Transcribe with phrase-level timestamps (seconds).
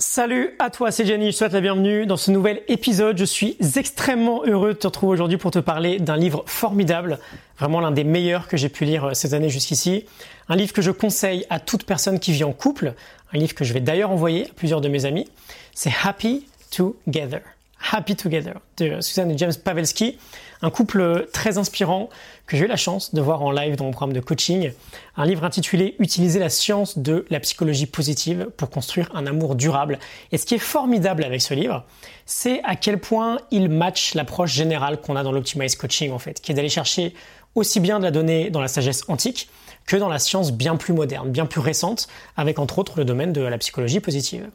[0.00, 3.18] Salut à toi, c'est Jenny, je te souhaite la bienvenue dans ce nouvel épisode.
[3.18, 7.18] Je suis extrêmement heureux de te retrouver aujourd'hui pour te parler d'un livre formidable,
[7.58, 10.06] vraiment l'un des meilleurs que j'ai pu lire euh, cette année jusqu'ici.
[10.48, 12.94] Un livre que je conseille à toute personne qui vit en couple,
[13.34, 15.28] un livre que je vais d'ailleurs envoyer à plusieurs de mes amis.
[15.74, 17.42] C'est Happy Together.
[17.92, 20.18] Happy Together de Suzanne et James Pavelski,
[20.62, 22.08] un couple très inspirant
[22.46, 24.72] que j'ai eu la chance de voir en live dans mon programme de coaching,
[25.16, 29.98] un livre intitulé Utiliser la science de la psychologie positive pour construire un amour durable.
[30.32, 31.84] Et ce qui est formidable avec ce livre,
[32.26, 36.40] c'est à quel point il match l'approche générale qu'on a dans l'Optimize Coaching en fait,
[36.40, 37.14] qui est d'aller chercher
[37.54, 39.48] aussi bien de la donnée dans la sagesse antique
[39.86, 43.32] que dans la science bien plus moderne, bien plus récente, avec entre autres le domaine
[43.32, 44.48] de la psychologie positive.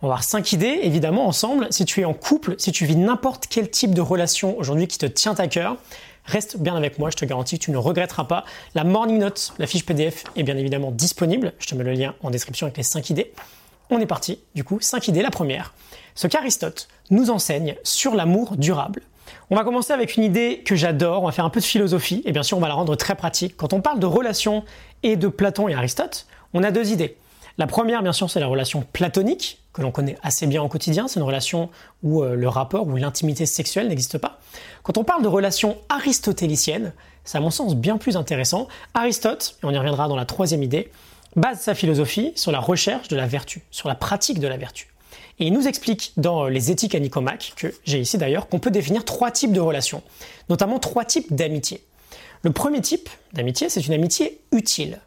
[0.00, 1.66] On va voir cinq idées, évidemment, ensemble.
[1.70, 4.96] Si tu es en couple, si tu vis n'importe quel type de relation aujourd'hui qui
[4.96, 5.76] te tient à cœur,
[6.24, 8.44] reste bien avec moi, je te garantis que tu ne regretteras pas.
[8.74, 11.52] La Morning Note, la fiche PDF est bien évidemment disponible.
[11.58, 13.32] Je te mets le lien en description avec les cinq idées.
[13.90, 15.22] On est parti, du coup, cinq idées.
[15.22, 15.74] La première,
[16.14, 19.02] ce qu'Aristote nous enseigne sur l'amour durable.
[19.50, 22.22] On va commencer avec une idée que j'adore, on va faire un peu de philosophie,
[22.26, 23.56] et bien sûr on va la rendre très pratique.
[23.56, 24.62] Quand on parle de relations
[25.02, 27.16] et de Platon et Aristote, on a deux idées.
[27.56, 31.08] La première, bien sûr, c'est la relation platonique, que l'on connaît assez bien au quotidien.
[31.08, 31.70] C'est une relation
[32.02, 34.38] où euh, le rapport ou l'intimité sexuelle n'existe pas.
[34.82, 36.92] Quand on parle de relation aristotélicienne,
[37.24, 38.68] c'est à mon sens bien plus intéressant.
[38.94, 40.92] Aristote, et on y reviendra dans la troisième idée,
[41.36, 44.88] base sa philosophie sur la recherche de la vertu, sur la pratique de la vertu.
[45.40, 48.70] Et il nous explique dans les éthiques à Nicomaque, que j'ai ici d'ailleurs, qu'on peut
[48.70, 50.02] définir trois types de relations,
[50.48, 51.84] notamment trois types d'amitié.
[52.42, 54.98] Le premier type d'amitié, c'est une amitié utile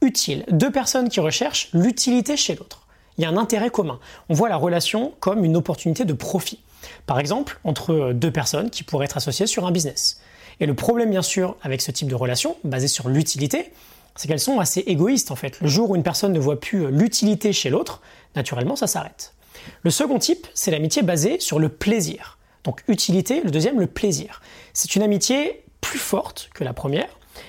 [0.00, 0.44] utile.
[0.50, 2.86] Deux personnes qui recherchent l'utilité chez l'autre.
[3.18, 3.98] Il y a un intérêt commun.
[4.28, 6.60] On voit la relation comme une opportunité de profit.
[7.06, 10.20] Par exemple, entre deux personnes qui pourraient être associées sur un business.
[10.60, 13.72] Et le problème, bien sûr, avec ce type de relation, basé sur l'utilité,
[14.16, 15.60] c'est qu'elles sont assez égoïstes en fait.
[15.60, 18.00] Le jour où une personne ne voit plus l'utilité chez l'autre,
[18.36, 19.34] naturellement, ça s'arrête.
[19.82, 22.38] Le second type, c'est l'amitié basée sur le plaisir.
[22.64, 24.42] Donc utilité, le deuxième, le plaisir.
[24.72, 27.08] C'est une amitié plus forte que la première,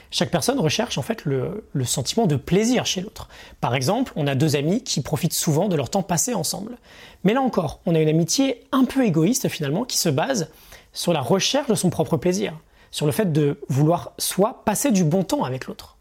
[0.10, 3.30] chaque personne recherche en fait le, sentiment de plaisir chez l'autre.
[3.60, 6.78] Par exemple, on a deux amis qui profitent souvent de leur temps passé ensemble.
[7.24, 10.50] Mais là encore, on a une amitié un peu égoïste finalement qui se base
[10.94, 12.54] sur la recherche de son propre plaisir,
[12.92, 15.98] sur le fait de vouloir soit passer du bon temps avec l'autre.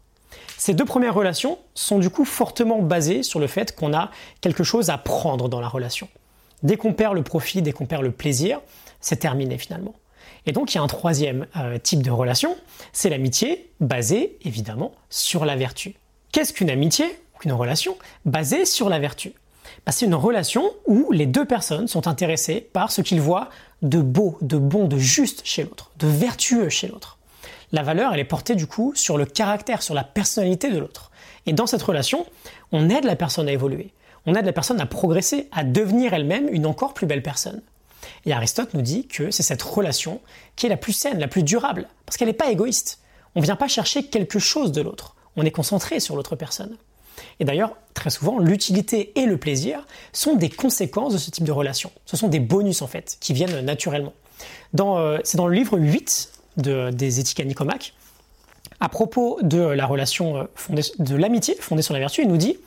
[0.63, 4.11] Ces deux premières relations sont du coup fortement basées sur le fait qu'on a
[4.41, 6.07] quelque chose à prendre dans la relation.
[6.61, 8.61] Dès qu'on perd le profit, dès qu'on perd le plaisir,
[8.99, 9.95] c'est terminé finalement.
[10.45, 12.55] Et donc il y a un troisième euh, type de relation,
[12.93, 15.95] c'est l'amitié basée évidemment sur la vertu.
[16.31, 17.07] Qu'est-ce qu'une amitié
[17.43, 19.33] Une relation basée sur la vertu?
[19.83, 23.49] Bah, C'est une relation où les deux personnes sont intéressées par ce qu'ils voient
[23.81, 27.17] de beau, de bon, de juste chez l'autre, de vertueux chez l'autre.
[27.71, 31.11] La valeur, elle est portée du coup sur le caractère, sur la personnalité de l'autre.
[31.45, 32.25] Et dans cette relation,
[32.71, 33.93] on aide la personne à évoluer.
[34.25, 37.61] On aide la personne à progresser, à devenir elle-même une encore plus belle personne.
[38.25, 40.21] Et Aristote nous dit que c'est cette relation
[40.55, 42.99] qui est la plus saine, la plus durable, parce qu'elle n'est pas égoïste.
[43.35, 46.77] On ne vient pas chercher quelque chose de l'autre, on est concentré sur l'autre personne.
[47.39, 51.51] Et d'ailleurs, très souvent, l'utilité et le plaisir sont des conséquences de ce type de
[51.51, 51.91] relation.
[52.05, 54.13] Ce sont des bonus en fait, qui viennent naturellement.
[54.79, 57.93] Euh, c'est dans le livre 8 des éthiques à Nicomaque,
[58.79, 62.37] à propos de la relation euh, fondée, de l'amitié fondée sur la vertu, il nous
[62.37, 62.57] dit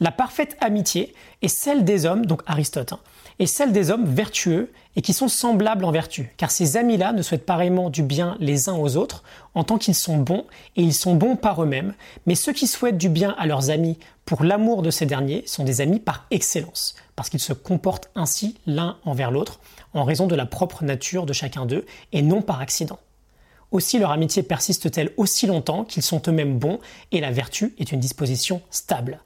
[0.00, 2.98] la parfaite amitié est celle des hommes, donc Aristote, hein,
[3.38, 7.22] est celle des hommes vertueux et qui sont semblables en vertu, car ces amis-là ne
[7.22, 9.22] souhaitent pareillement du bien les uns aux autres
[9.54, 10.44] en tant qu'ils sont bons,
[10.76, 11.94] et ils sont bons par eux-mêmes,
[12.26, 15.64] mais ceux qui souhaitent du bien à leurs amis pour l'amour de ces derniers sont
[15.64, 19.60] des amis par excellence, parce qu'ils se comportent ainsi l'un envers l'autre,
[19.94, 22.98] en raison de la propre nature de chacun d'eux, et non par accident.
[23.70, 26.78] Aussi leur amitié persiste-t-elle aussi longtemps qu'ils sont eux-mêmes bons,
[27.12, 29.20] et la vertu est une disposition stable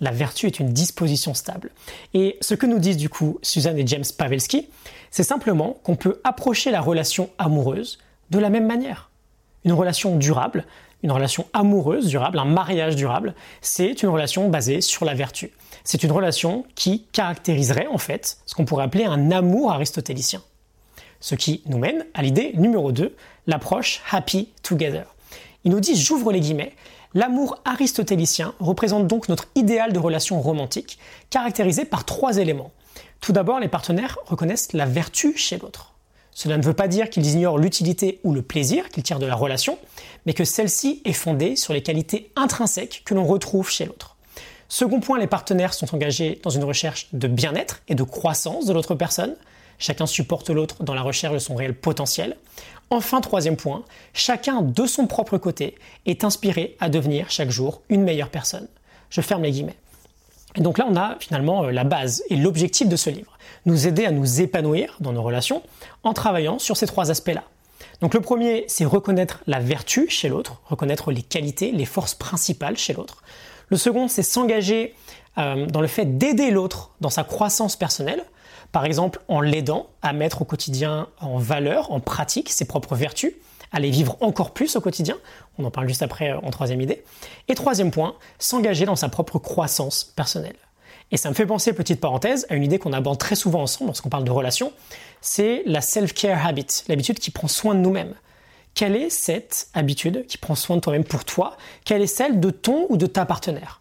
[0.00, 1.70] la vertu est une disposition stable.
[2.14, 4.68] Et ce que nous disent du coup Suzanne et James Pavelski,
[5.10, 7.98] c'est simplement qu'on peut approcher la relation amoureuse
[8.30, 9.10] de la même manière.
[9.64, 10.64] Une relation durable,
[11.02, 15.50] une relation amoureuse durable, un mariage durable, c'est une relation basée sur la vertu.
[15.84, 20.42] C'est une relation qui caractériserait en fait ce qu'on pourrait appeler un amour aristotélicien.
[21.20, 23.14] Ce qui nous mène à l'idée numéro 2,
[23.46, 25.04] l'approche happy together.
[25.64, 26.72] Il nous dit, j'ouvre les guillemets,
[27.12, 32.70] L'amour aristotélicien représente donc notre idéal de relation romantique, caractérisé par trois éléments.
[33.20, 35.94] Tout d'abord, les partenaires reconnaissent la vertu chez l'autre.
[36.30, 39.34] Cela ne veut pas dire qu'ils ignorent l'utilité ou le plaisir qu'ils tirent de la
[39.34, 39.76] relation,
[40.24, 44.16] mais que celle-ci est fondée sur les qualités intrinsèques que l'on retrouve chez l'autre.
[44.68, 48.72] Second point, les partenaires sont engagés dans une recherche de bien-être et de croissance de
[48.72, 49.34] l'autre personne.
[49.80, 52.36] Chacun supporte l'autre dans la recherche de son réel potentiel.
[52.90, 53.82] Enfin, troisième point,
[54.12, 55.74] chacun de son propre côté
[56.06, 58.68] est inspiré à devenir chaque jour une meilleure personne.
[59.08, 59.78] Je ferme les guillemets.
[60.56, 63.38] Et donc là, on a finalement la base et l'objectif de ce livre.
[63.64, 65.62] Nous aider à nous épanouir dans nos relations
[66.02, 67.44] en travaillant sur ces trois aspects-là.
[68.02, 72.76] Donc le premier, c'est reconnaître la vertu chez l'autre, reconnaître les qualités, les forces principales
[72.76, 73.22] chez l'autre.
[73.68, 74.94] Le second, c'est s'engager
[75.38, 78.24] euh, dans le fait d'aider l'autre dans sa croissance personnelle,
[78.72, 83.32] par exemple en l'aidant à mettre au quotidien en valeur, en pratique ses propres vertus,
[83.72, 85.16] à les vivre encore plus au quotidien.
[85.58, 87.04] On en parle juste après euh, en troisième idée.
[87.48, 90.56] Et troisième point, s'engager dans sa propre croissance personnelle.
[91.12, 93.88] Et ça me fait penser, petite parenthèse, à une idée qu'on aborde très souvent ensemble
[93.88, 94.72] lorsqu'on parle de relations,
[95.20, 98.14] c'est la self-care habit, l'habitude qui prend soin de nous-mêmes.
[98.74, 101.56] Quelle est cette habitude qui prend soin de toi-même pour toi?
[101.84, 103.80] Quelle est celle de ton ou de ta partenaire?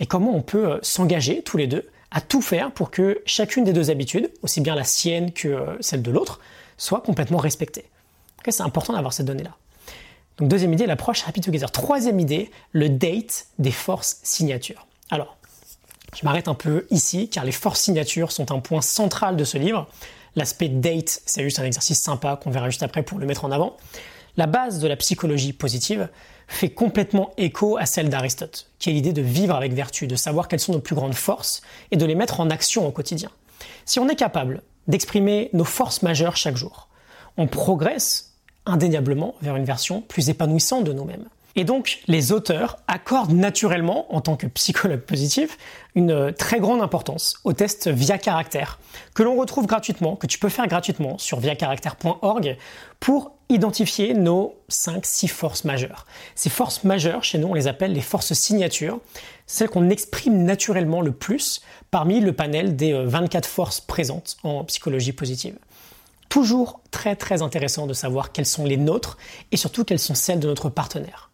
[0.00, 3.64] Et comment on peut euh, s'engager tous les deux à tout faire pour que chacune
[3.64, 6.40] des deux habitudes, aussi bien la sienne que euh, celle de l'autre,
[6.76, 7.86] soit complètement respectée
[8.46, 9.56] C'est important d'avoir cette donnée-là.
[10.36, 11.70] Donc deuxième idée, l'approche Happy Together.
[11.70, 14.86] Troisième idée, le date des forces signatures.
[15.10, 15.36] Alors,
[16.14, 19.56] je m'arrête un peu ici car les forces signatures sont un point central de ce
[19.56, 19.88] livre.
[20.36, 23.50] L'aspect date, c'est juste un exercice sympa qu'on verra juste après pour le mettre en
[23.50, 23.76] avant.
[24.36, 26.08] La base de la psychologie positive
[26.52, 30.48] fait complètement écho à celle d'Aristote, qui est l'idée de vivre avec vertu, de savoir
[30.48, 33.30] quelles sont nos plus grandes forces et de les mettre en action au quotidien.
[33.84, 36.88] Si on est capable d'exprimer nos forces majeures chaque jour,
[37.36, 38.34] on progresse
[38.66, 41.28] indéniablement vers une version plus épanouissante de nous-mêmes.
[41.56, 45.58] Et donc, les auteurs accordent naturellement, en tant que psychologue positif,
[45.94, 48.78] une très grande importance au test via caractère,
[49.14, 52.56] que l'on retrouve gratuitement, que tu peux faire gratuitement sur viacaractère.org
[53.00, 56.06] pour identifier nos 5-6 forces majeures.
[56.34, 59.00] Ces forces majeures, chez nous, on les appelle les forces signatures,
[59.46, 61.60] celles qu'on exprime naturellement le plus
[61.90, 65.58] parmi le panel des 24 euh, forces présentes en psychologie positive
[66.28, 69.18] toujours très très intéressant de savoir quelles sont les nôtres
[69.50, 71.31] et surtout quelles sont celles de notre partenaire.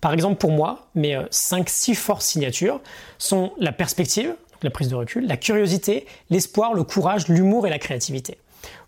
[0.00, 2.80] Par exemple, pour moi, mes 5-6 euh, forces signatures
[3.18, 7.78] sont la perspective, la prise de recul, la curiosité, l'espoir, le courage, l'humour et la
[7.78, 8.38] créativité.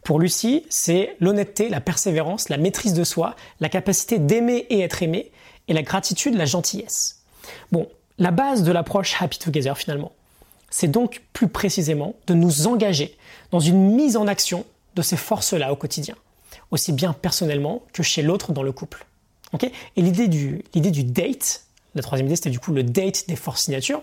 [0.04, 5.02] Pour Lucie, c'est l'honnêteté, la persévérance, la maîtrise de soi, la capacité d'aimer et être
[5.02, 5.30] aimé,
[5.68, 7.22] et la gratitude, la gentillesse.
[7.70, 7.88] Bon,
[8.18, 10.12] la base de l'approche Happy Together finalement,
[10.70, 13.16] c'est donc plus précisément de nous engager
[13.50, 14.64] dans une mise en action
[14.96, 16.16] de ces forces-là au quotidien,
[16.70, 19.06] aussi bien personnellement que chez l'autre dans le couple
[19.60, 21.64] et l'idée du, date,
[21.94, 24.02] la troisième idée c'était du coup le date des forces signatures,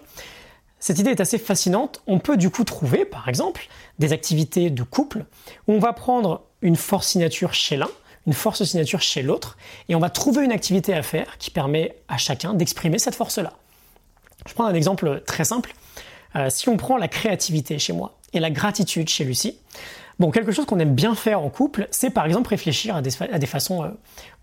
[0.79, 2.01] cette idée est assez fascinante.
[2.07, 3.67] On peut du coup trouver, par exemple,
[3.99, 5.25] des activités de couple
[5.67, 7.89] où on va prendre une force signature chez l'un,
[8.27, 9.57] une force signature chez l'autre,
[9.89, 13.53] et on va trouver une activité à faire qui permet à chacun d'exprimer cette force-là.
[14.47, 15.73] Je prends un exemple très simple.
[16.35, 19.57] Euh, si on prend la créativité chez moi et la gratitude chez Lucie,
[20.19, 23.45] Bon, quelque chose qu'on aime bien faire en couple, c'est par exemple réfléchir à des,
[23.45, 23.88] façons euh,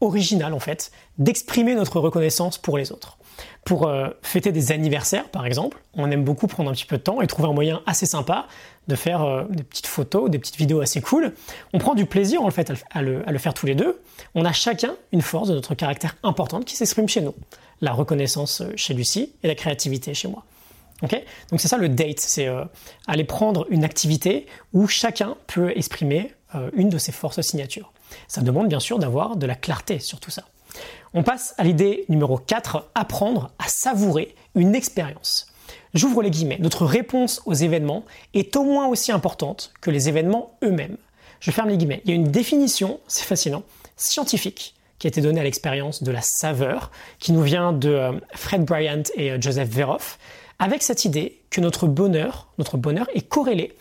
[0.00, 3.18] originales en fait, d'exprimer notre reconnaissance pour les autres.
[3.66, 7.02] Pour euh, fêter des anniversaires par exemple, on aime beaucoup prendre un petit peu de
[7.02, 8.46] temps et trouver un moyen assez sympa
[8.88, 11.34] de faire euh, des petites photos, des petites vidéos assez cool.
[11.74, 14.00] On prend du plaisir en fait le, à le faire tous les deux.
[14.34, 17.34] On a chacun une force de notre caractère importante qui s'exprime chez nous.
[17.82, 20.46] La reconnaissance chez Lucie et la créativité chez moi.
[21.02, 22.64] Donc c'est ça le date, c'est euh,
[23.06, 27.92] aller prendre une activité où chacun peut exprimer euh, une de ses forces signatures.
[28.28, 30.44] Ça demande bien sûr d'avoir de la clarté sur tout ça.
[31.14, 35.52] On passe à l'idée numéro 4, apprendre à savourer une expérience.
[35.94, 36.58] J'ouvre les guillemets.
[36.60, 38.04] Notre réponse aux événements
[38.34, 40.96] est au moins aussi importante que les événements eux-mêmes.
[41.40, 42.02] Je ferme les guillemets.
[42.04, 43.62] Il y a une définition, c'est fascinant,
[43.96, 48.12] scientifique qui a été donnée à l'expérience de la saveur, qui nous vient de euh,
[48.34, 50.18] Fred Bryant et Joseph Veroff
[50.58, 53.74] avec cette idée que notre bonheur, notre bonheur est corrélé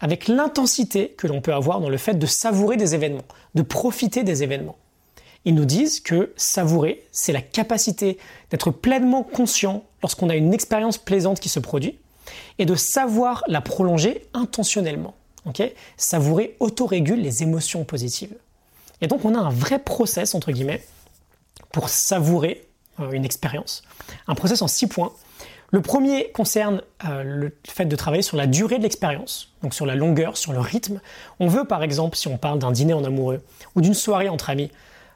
[0.00, 4.22] avec l'intensité que l'on peut avoir dans le fait de savourer des événements, de profiter
[4.22, 4.76] des événements.
[5.44, 8.18] Ils nous disent que savourer, c'est la capacité
[8.50, 11.98] d'être pleinement conscient lorsqu'on a une expérience plaisante qui se produit
[12.58, 15.14] et de savoir la prolonger intentionnellement.
[15.96, 18.34] savourer autorégule les émotions positives.
[19.00, 20.82] Et donc on a un vrai process, entre guillemets,
[21.72, 22.66] pour savourer
[23.00, 23.82] euh, une expérience.
[24.26, 25.12] Un process en six points
[25.74, 29.86] le premier concerne euh, le fait de travailler sur la durée de l'expérience, donc sur
[29.86, 31.00] la longueur, sur le rythme.
[31.40, 33.42] On veut par exemple, si on parle d'un dîner en amoureux
[33.74, 34.70] ou d'une soirée entre amis,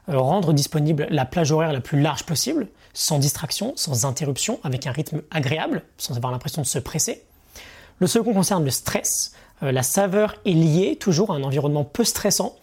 [0.09, 4.85] euh, rendre disponible la plage horaire la plus large possible, sans distraction, sans interruption, avec
[4.85, 7.23] un rythme agréable, sans avoir l'impression de se presser.
[7.99, 9.31] Le second concerne le stress.
[9.63, 12.57] Euh, la saveur est liée toujours à un environnement peu stressant,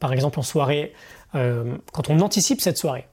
[0.00, 0.92] par exemple en soirée,
[1.32, 3.06] quand on anticipe cette soirée,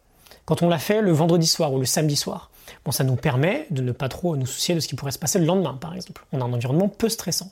[0.44, 2.50] quand on l'a fait le vendredi soir ou le samedi soir.
[2.84, 5.20] Bon, ça nous permet de ne pas trop nous soucier de ce qui pourrait se
[5.20, 6.26] passer le lendemain, par exemple.
[6.32, 7.52] On a un environnement peu stressant.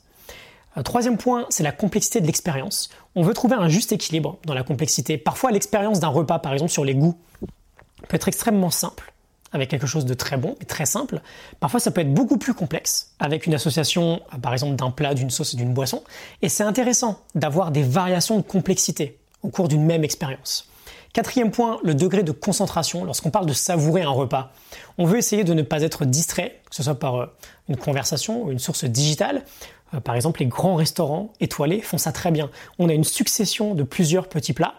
[0.78, 2.90] Euh, troisième point, c'est la complexité de l'expérience.
[3.16, 5.18] On veut trouver un juste équilibre dans la complexité.
[5.18, 7.18] Parfois, l'expérience d'un repas, par exemple sur les goûts,
[8.08, 9.14] peut être extrêmement simple,
[9.52, 11.22] avec quelque chose de très bon et très simple.
[11.60, 15.14] Parfois, ça peut être beaucoup plus complexe, avec une association, euh, par exemple, d'un plat,
[15.14, 16.04] d'une sauce et d'une boisson.
[16.42, 20.68] Et c'est intéressant d'avoir des variations de complexité au cours d'une même expérience.
[21.14, 23.06] Quatrième point, le degré de concentration.
[23.06, 24.52] Lorsqu'on parle de savourer un repas,
[24.98, 27.26] on veut essayer de ne pas être distrait, que ce soit par euh,
[27.70, 29.46] une conversation ou une source digitale.
[29.94, 32.50] Euh, par exemple, les grands restaurants étoilés font ça très bien.
[32.80, 34.74] On a une succession de plusieurs petits plats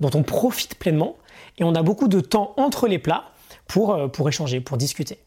[0.00, 1.16] dont on profite pleinement
[1.58, 3.24] et on a beaucoup de temps entre les plats
[3.66, 5.18] pour, euh, pour échanger, pour discuter.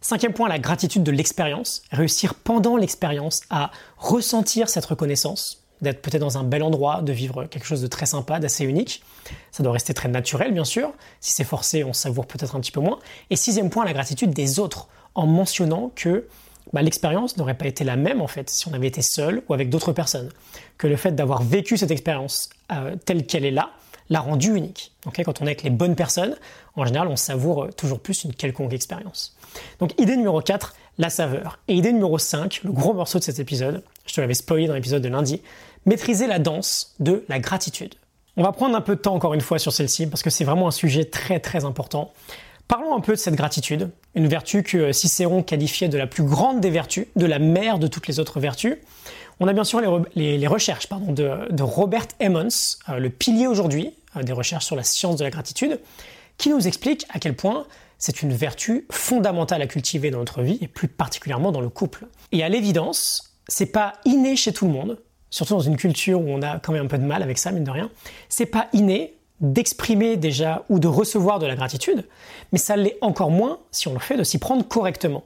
[0.00, 1.82] Cinquième point, la gratitude de l'expérience.
[1.92, 7.44] Réussir pendant l'expérience à ressentir cette reconnaissance, d'être peut-être dans un bel endroit, de vivre
[7.44, 9.02] quelque chose de très sympa, d'assez unique.
[9.50, 10.92] Ça doit rester très naturel, bien sûr.
[11.20, 12.98] Si c'est forcé, on savoure peut-être un petit peu moins.
[13.30, 16.26] Et sixième point, la gratitude des autres, en mentionnant que
[16.72, 19.54] bah, l'expérience n'aurait pas été la même en fait si on avait été seul ou
[19.54, 20.30] avec d'autres personnes.
[20.78, 23.70] Que le fait d'avoir vécu cette expérience euh, telle qu'elle est là
[24.10, 24.92] l'a rendue unique.
[25.04, 26.36] Quand on est avec les bonnes personnes,
[26.74, 29.36] en général, on savoure toujours plus une quelconque expérience.
[29.78, 31.60] Donc idée numéro 4, la saveur.
[31.68, 34.74] Et idée numéro 5, le gros morceau de cet épisode, je te l'avais spoilé dans
[34.74, 35.42] l'épisode de lundi,
[35.86, 37.94] maîtriser la danse de la gratitude.
[38.36, 40.44] On va prendre un peu de temps encore une fois sur celle-ci parce que c'est
[40.44, 42.12] vraiment un sujet très très important.
[42.68, 46.60] Parlons un peu de cette gratitude, une vertu que Cicéron qualifiait de la plus grande
[46.60, 48.76] des vertus, de la mère de toutes les autres vertus.
[49.40, 49.80] On a bien sûr
[50.14, 52.48] les, recherches de, Robert Emmons,
[52.88, 55.80] euh, le pilier aujourd'hui euh, des recherches sur la science de la gratitude,
[56.38, 57.66] qui nous explique à quel point
[57.98, 62.06] c'est une vertu fondamentale à cultiver dans notre vie et plus particulièrement dans le couple.
[62.32, 64.98] Et à l'évidence, c'est pas inné chez tout le monde,
[65.30, 67.52] surtout dans une culture où on a quand même un peu de mal avec ça,
[67.52, 67.90] mine de rien,
[68.28, 72.04] c'est pas inné d'exprimer déjà ou de recevoir de la gratitude,
[72.52, 75.24] mais ça l'est encore moins si on le fait de s'y prendre correctement.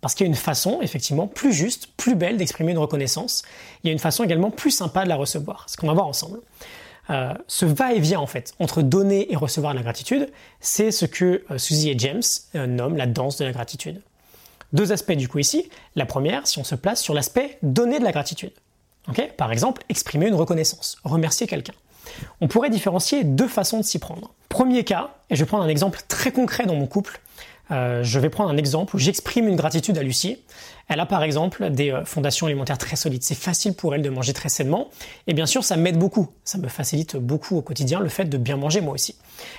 [0.00, 3.42] Parce qu'il y a une façon, effectivement, plus juste, plus belle d'exprimer une reconnaissance.
[3.82, 5.66] Il y a une façon également plus sympa de la recevoir.
[5.68, 6.40] Ce qu'on va voir ensemble.
[7.10, 10.30] Euh, ce va-et-vient, en fait, entre donner et recevoir de la gratitude,
[10.60, 12.22] c'est ce que euh, Suzy et James
[12.54, 14.00] euh, nomment la danse de la gratitude.
[14.72, 15.68] Deux aspects, du coup, ici.
[15.96, 18.52] La première, si on se place sur l'aspect donner de la gratitude.
[19.36, 21.74] Par exemple, exprimer une reconnaissance, remercier quelqu'un.
[22.40, 24.34] On pourrait différencier deux façons de s'y prendre.
[24.48, 27.20] Premier cas, et je vais prendre un exemple très concret dans mon couple.
[27.70, 30.42] Euh, je vais prendre un exemple où j'exprime une gratitude à Lucie.
[30.88, 33.22] Elle a par exemple des euh, fondations alimentaires très solides.
[33.22, 34.88] C'est facile pour elle de manger très sainement.
[35.28, 36.28] Et bien sûr, ça m'aide beaucoup.
[36.44, 39.14] Ça me facilite beaucoup au quotidien le fait de bien manger moi aussi.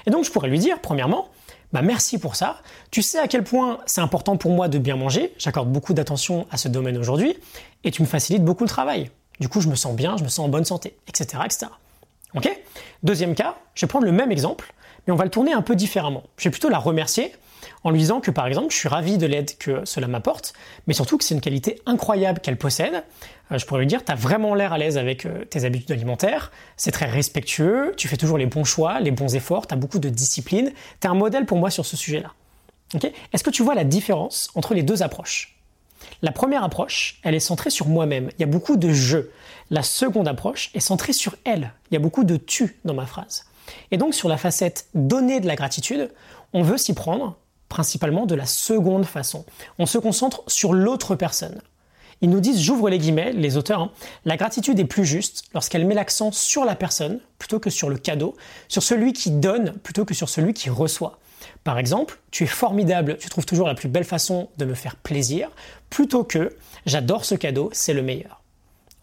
[0.05, 1.29] Et donc je pourrais lui dire, premièrement,
[1.71, 2.57] bah merci pour ça.
[2.91, 5.33] Tu sais à quel point c'est important pour moi de bien manger.
[5.37, 7.37] J'accorde beaucoup d'attention à ce domaine aujourd'hui.
[7.85, 9.09] Et tu me facilites beaucoup le travail.
[9.41, 11.41] Du coup, je me sens bien, je me sens en bonne santé, etc.
[11.43, 11.65] etc.
[12.35, 12.47] Ok?
[13.01, 14.71] Deuxième cas, je vais prendre le même exemple,
[15.05, 16.21] mais on va le tourner un peu différemment.
[16.37, 17.33] Je vais plutôt la remercier
[17.83, 20.53] en lui disant que par exemple, je suis ravi de l'aide que cela m'apporte,
[20.85, 23.03] mais surtout que c'est une qualité incroyable qu'elle possède.
[23.51, 25.91] Euh, je pourrais lui dire, tu as vraiment l'air à l'aise avec euh, tes habitudes
[25.91, 29.77] alimentaires, c'est très respectueux, tu fais toujours les bons choix, les bons efforts, tu as
[29.77, 32.31] beaucoup de discipline, tu es un modèle pour moi sur ce sujet-là.
[32.93, 33.11] Ok?
[33.33, 35.60] Est-ce que tu vois la différence entre les deux approches?
[36.21, 38.29] La première approche, elle est centrée sur moi-même.
[38.37, 39.19] Il y a beaucoup de je.
[39.69, 41.73] La seconde approche est centrée sur elle.
[41.89, 43.45] Il y a beaucoup de tu dans ma phrase.
[43.91, 46.11] Et donc sur la facette donner de la gratitude,
[46.53, 47.37] on veut s'y prendre
[47.69, 49.45] principalement de la seconde façon.
[49.79, 51.61] On se concentre sur l'autre personne.
[52.21, 53.91] Ils nous disent, j'ouvre les guillemets, les auteurs, hein,
[54.25, 57.97] la gratitude est plus juste lorsqu'elle met l'accent sur la personne plutôt que sur le
[57.97, 58.35] cadeau,
[58.67, 61.17] sur celui qui donne plutôt que sur celui qui reçoit.
[61.63, 64.95] Par exemple, tu es formidable, tu trouves toujours la plus belle façon de me faire
[64.95, 65.49] plaisir,
[65.89, 68.41] plutôt que j'adore ce cadeau, c'est le meilleur.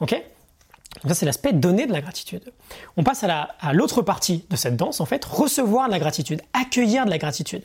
[0.01, 0.13] Ok?
[1.03, 2.53] Donc ça, c'est l'aspect donner de la gratitude.
[2.97, 7.05] On passe à l'autre partie de cette danse, en fait, recevoir de la gratitude, accueillir
[7.05, 7.63] de la gratitude.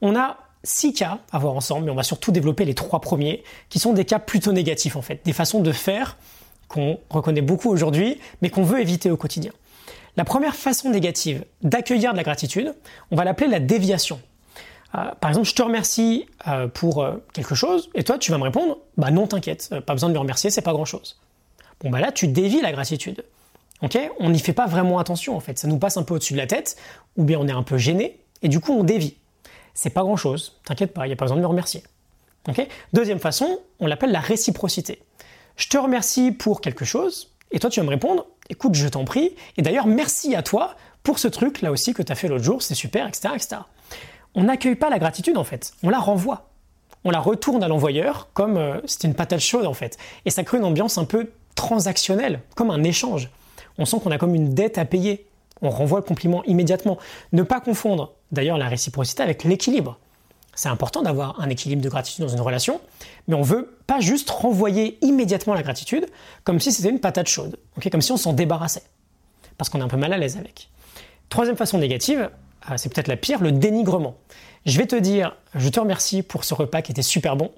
[0.00, 3.42] On a six cas à voir ensemble, mais on va surtout développer les trois premiers,
[3.68, 6.16] qui sont des cas plutôt négatifs, en fait, des façons de faire
[6.68, 9.50] qu'on reconnaît beaucoup aujourd'hui, mais qu'on veut éviter au quotidien.
[10.16, 12.74] La première façon négative d'accueillir de la gratitude,
[13.10, 14.20] on va l'appeler la déviation.
[14.94, 18.38] Euh, par exemple, je te remercie euh, pour euh, quelque chose, et toi, tu vas
[18.38, 21.20] me répondre, bah non, t'inquiète, pas besoin de me remercier, c'est pas grand-chose.
[21.80, 23.24] Bon, bah là, tu dévies la gratitude.
[23.82, 23.98] Ok?
[24.18, 25.58] On n'y fait pas vraiment attention, en fait.
[25.58, 26.76] Ça nous passe un peu au-dessus de la tête,
[27.16, 29.16] ou bien on est un peu gêné, et du coup, on dévie.
[29.74, 31.82] C'est pas grand-chose, t'inquiète pas, il n'y a pas besoin de me remercier.
[32.48, 32.66] Ok?
[32.92, 35.00] Deuxième façon, on l'appelle la réciprocité.
[35.56, 39.04] Je te remercie pour quelque chose, et toi, tu vas me répondre, écoute, je t'en
[39.04, 42.28] prie, et d'ailleurs, merci à toi pour ce truc là aussi que tu as fait
[42.28, 43.56] l'autre jour, c'est super, etc., etc.
[44.34, 46.46] On n'accueille pas la gratitude en fait, on la renvoie.
[47.02, 49.96] On la retourne à l'envoyeur comme euh, c'était une patate chaude en fait.
[50.26, 53.30] Et ça crée une ambiance un peu transactionnelle, comme un échange.
[53.78, 55.26] On sent qu'on a comme une dette à payer.
[55.62, 56.98] On renvoie le compliment immédiatement.
[57.32, 59.98] Ne pas confondre d'ailleurs la réciprocité avec l'équilibre.
[60.60, 62.82] C'est important d'avoir un équilibre de gratitude dans une relation,
[63.28, 66.04] mais on veut pas juste renvoyer immédiatement la gratitude
[66.44, 67.56] comme si c'était une patate chaude,
[67.90, 68.82] comme si on s'en débarrassait,
[69.56, 70.68] parce qu'on est un peu mal à l'aise avec.
[71.30, 72.28] Troisième façon négative,
[72.70, 74.18] euh, c'est peut-être la pire, le dénigrement.
[74.66, 77.50] Je vais te dire, je te remercie pour ce repas qui était super bon.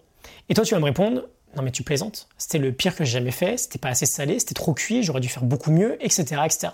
[0.49, 1.23] Et toi, tu vas me répondre,
[1.57, 4.39] non mais tu plaisantes, c'était le pire que j'ai jamais fait, c'était pas assez salé,
[4.39, 6.69] c'était trop cuit, j'aurais dû faire beaucoup mieux, etc., etc.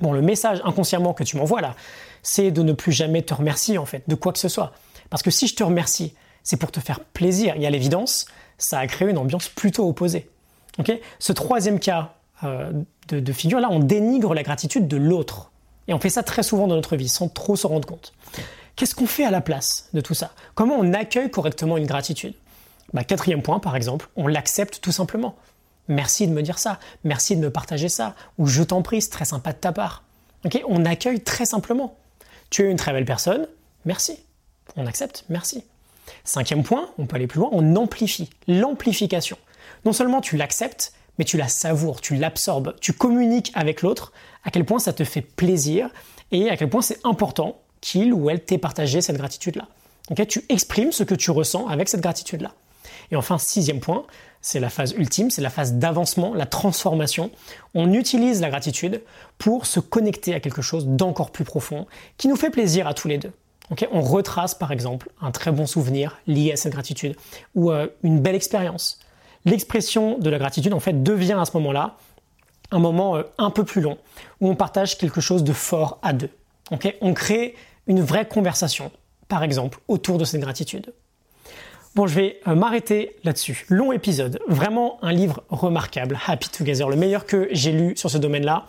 [0.00, 1.74] Bon, le message inconsciemment que tu m'envoies là,
[2.22, 4.72] c'est de ne plus jamais te remercier en fait, de quoi que ce soit.
[5.14, 7.54] Parce que si je te remercie, c'est pour te faire plaisir.
[7.56, 8.26] Et à l'évidence,
[8.58, 10.28] ça a créé une ambiance plutôt opposée.
[11.20, 12.72] Ce troisième cas euh,
[13.06, 15.52] de, figure là, on dénigre la gratitude de l'autre.
[15.86, 18.12] Et on fait ça très souvent dans notre vie, sans trop se rendre compte.
[18.74, 20.32] Qu'est-ce qu'on fait à la place de tout ça?
[20.56, 22.34] Comment on accueille correctement une gratitude?
[22.92, 25.36] Bah, Quatrième point, par exemple, on l'accepte tout simplement.
[25.86, 29.10] Merci de me dire ça, merci de me partager ça, ou je t'en prie, c'est
[29.10, 30.02] très sympa de ta part.
[30.66, 31.96] on accueille très simplement.
[32.50, 33.46] Tu es une très belle personne,
[33.84, 34.18] merci.
[34.76, 35.64] On accepte, merci.
[36.24, 38.30] Cinquième point, on peut aller plus loin, on amplifie.
[38.48, 39.38] L'amplification.
[39.84, 44.12] Non seulement tu l'acceptes, mais tu la savoures, tu l'absorbes, tu communiques avec l'autre
[44.44, 45.88] à quel point ça te fait plaisir
[46.32, 49.68] et à quel point c'est important qu'il ou elle t'ait partagé cette gratitude-là.
[50.26, 52.52] tu exprimes ce que tu ressens avec cette gratitude-là.
[53.10, 54.04] Et enfin, sixième point,
[54.40, 57.30] c'est la phase ultime, c'est la phase d'avancement, la transformation.
[57.74, 59.02] On utilise la gratitude
[59.38, 61.86] pour se connecter à quelque chose d'encore plus profond,
[62.18, 63.32] qui nous fait plaisir à tous les deux.
[63.92, 67.16] On retrace par exemple un très bon souvenir lié à cette gratitude,
[67.54, 67.70] ou
[68.02, 68.98] une belle expérience.
[69.44, 71.96] L'expression de la gratitude en fait devient à ce moment-là
[72.70, 73.98] un moment euh, un peu plus long,
[74.40, 76.30] où on partage quelque chose de fort à deux.
[77.00, 77.54] on crée
[77.86, 78.90] une vraie conversation,
[79.28, 80.92] par exemple, autour de cette gratitude.
[81.94, 83.66] Bon, je vais euh, m'arrêter là-dessus.
[83.68, 88.18] Long épisode, vraiment un livre remarquable, Happy Together, le meilleur que j'ai lu sur ce
[88.18, 88.66] domaine-là.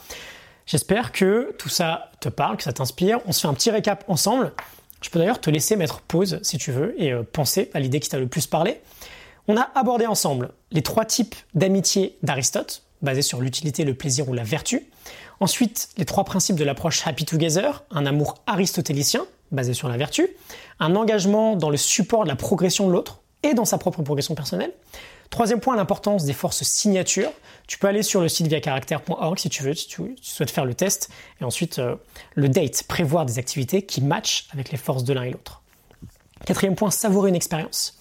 [0.67, 3.19] J'espère que tout ça te parle, que ça t'inspire.
[3.25, 4.51] On se fait un petit récap ensemble.
[5.05, 8.00] Je peux d'ailleurs te laisser mettre pause si tu veux et euh, penser à l'idée
[8.00, 8.81] qui t'a le plus parlé.
[9.47, 14.33] On a abordé ensemble les trois types d'amitié d'Aristote, basés sur l'utilité, le plaisir ou
[14.33, 14.88] la vertu.
[15.39, 20.27] Ensuite, les trois principes de l'approche Happy Together, un amour aristotélicien, basé sur la vertu,
[20.79, 24.35] un engagement dans le support de la progression de l'autre et dans sa propre progression
[24.35, 24.73] personnelle.
[25.29, 27.31] Troisième point, l'importance des forces signatures.
[27.67, 30.73] Tu peux aller sur le site viacaractère.org si tu veux, si tu, souhaites faire le
[30.73, 31.09] test.
[31.41, 31.95] Et ensuite, euh,
[32.36, 35.62] le date, prévoir des activités qui matchent avec les forces de l'un et l'autre.
[36.45, 37.97] Quatrième point, savourer une expérience.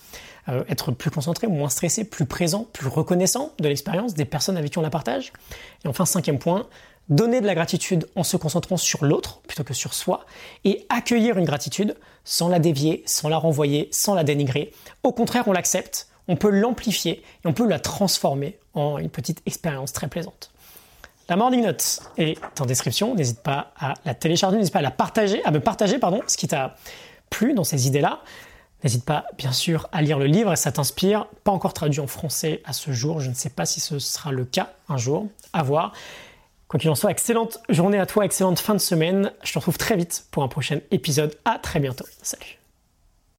[0.49, 4.73] Euh, être plus concentré, moins stressé, plus présent, plus reconnaissant de l'expérience des personnes avec
[4.73, 5.33] qui on la partage.
[5.85, 6.67] Et enfin, cinquième point,
[7.09, 10.25] donner de la gratitude en se concentrant sur l'autre plutôt que sur soi,
[10.65, 14.73] et accueillir une gratitude sans la dévier, sans la renvoyer, sans la dénigrer.
[15.03, 19.43] Au contraire, on l'accepte, on peut l'amplifier et on peut la transformer en une petite
[19.47, 20.51] expérience très plaisante.
[21.29, 24.91] La Morning Note est en description, n'hésite pas à la télécharger, n'hésite pas à la
[24.91, 26.77] partager, à me partager pardon, ce qui t'a
[27.31, 28.21] plu dans ces idées-là.
[28.83, 31.27] N'hésite pas, bien sûr, à lire le livre et ça t'inspire.
[31.43, 33.21] Pas encore traduit en français à ce jour.
[33.21, 35.27] Je ne sais pas si ce sera le cas un jour.
[35.55, 35.95] À voir.
[36.75, 39.31] Quoi qu'il en soit, excellente journée à toi, excellente fin de semaine.
[39.45, 41.33] Je te retrouve très vite pour un prochain épisode.
[41.45, 42.05] À très bientôt.
[42.21, 42.59] Salut.